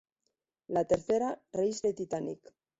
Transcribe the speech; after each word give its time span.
La 0.67 0.83
tercera, 0.85 1.29
"Raise 1.53 1.81
the 1.83 1.93
Titanic! 1.93 2.41